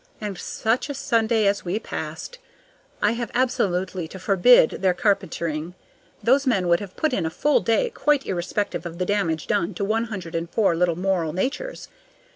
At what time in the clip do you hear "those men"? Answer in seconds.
6.23-6.67